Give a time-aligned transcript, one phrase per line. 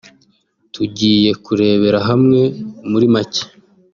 [0.73, 2.41] tugiye kurebera hamwe
[2.91, 3.43] muri macye